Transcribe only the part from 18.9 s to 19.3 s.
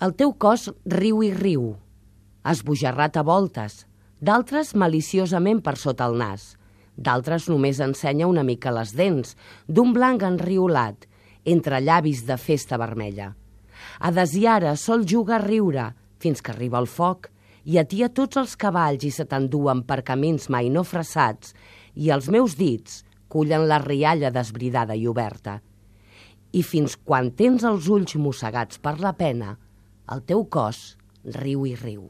i se